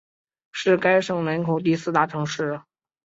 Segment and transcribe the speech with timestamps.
[0.51, 2.61] 是该省人口第四大城市。